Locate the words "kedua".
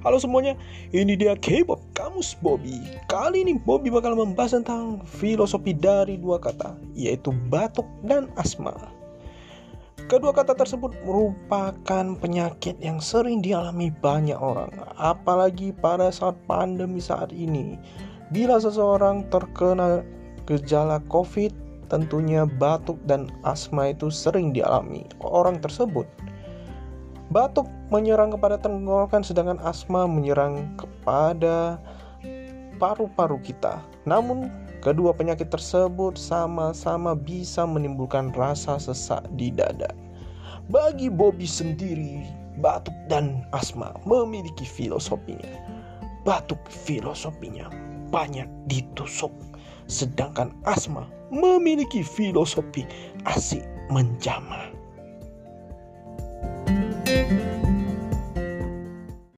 10.08-10.32, 34.82-35.14